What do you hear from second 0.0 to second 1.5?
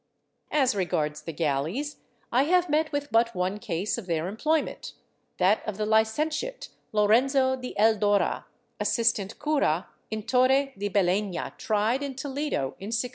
^ As regards the